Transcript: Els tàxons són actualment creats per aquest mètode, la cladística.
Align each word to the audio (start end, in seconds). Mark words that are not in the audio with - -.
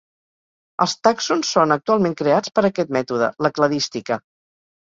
Els 0.85 0.95
tàxons 1.07 1.51
són 1.57 1.75
actualment 1.77 2.17
creats 2.23 2.57
per 2.57 2.65
aquest 2.71 2.95
mètode, 2.99 3.31
la 3.49 3.53
cladística. 3.59 4.19